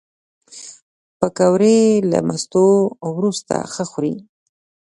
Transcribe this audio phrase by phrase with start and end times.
[1.19, 1.79] پکورې
[2.11, 2.67] له مستو
[3.15, 4.15] وروسته ښه خوري